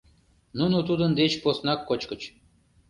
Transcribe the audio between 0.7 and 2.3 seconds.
тудын деч поснак кочкыч.